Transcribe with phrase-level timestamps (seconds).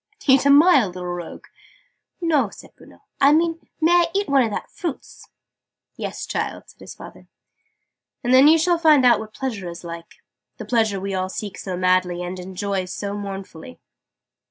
[0.25, 1.45] "Eat a mile, little rogue?"
[2.19, 3.03] "No," said Bruno.
[3.19, 5.29] "I mean may I eat one of that fruits?"
[5.95, 7.27] "Yes, child," said his father:
[8.23, 10.15] "and then you'll find out what Pleasure is like
[10.57, 13.79] the Pleasure we all seek so madly, and enjoy so mournfully!"